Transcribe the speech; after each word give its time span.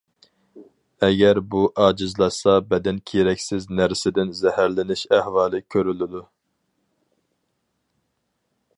ئەگەر 1.07 1.39
بۇ 1.55 1.59
ئاجىزلاشسا 1.83 2.55
بەدەن 2.71 3.03
كېرەكسىز 3.11 3.69
نەرسىدىن 3.81 4.33
زەھەرلىنىش 4.41 5.07
ئەھۋالى 5.19 5.63
كۆرۈلىدۇ. 5.77 6.27